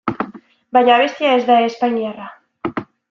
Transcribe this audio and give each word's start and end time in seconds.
Baina 0.77 0.95
abestia 0.95 1.35
ez 1.41 1.43
da 1.49 1.59
espainiarra. 1.67 2.31